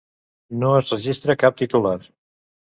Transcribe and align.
No 0.63 0.71
es 0.77 0.89
registra 0.95 1.37
cap 1.45 1.61
titular. 1.63 1.97